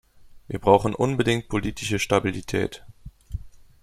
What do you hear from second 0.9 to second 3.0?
unbedingt politische Stabilität.